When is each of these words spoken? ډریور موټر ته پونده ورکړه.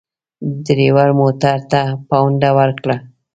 ډریور 0.65 1.09
موټر 1.19 1.57
ته 1.71 1.81
پونده 2.07 2.49
ورکړه. 2.57 2.97